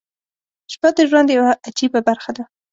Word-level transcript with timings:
•شپه 0.73 0.89
د 0.95 0.97
ژوند 1.09 1.27
یوه 1.37 1.51
عجیبه 1.67 1.99
برخه 2.07 2.31
ده. 2.37 2.43